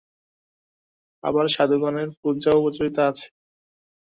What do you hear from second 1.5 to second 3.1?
সাধুগণের পূজাও প্রচলিত